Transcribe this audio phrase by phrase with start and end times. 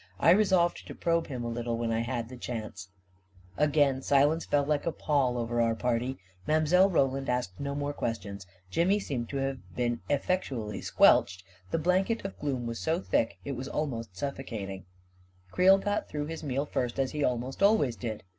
[0.19, 2.87] I resolved to probe him a little, when I had the chance,
[3.59, 6.17] 224 A KING IN BABYLON Again' silence fell like a pall over our party.
[6.47, 6.89] Mile.
[6.89, 11.43] Roland asked no more questions; Jimmy seemed to have been effectually squelched.
[11.69, 14.85] The blanket of gloom was so thick it was almost suffo cating I
[15.51, 18.23] Creel got through his meal first, as he almost al ways did.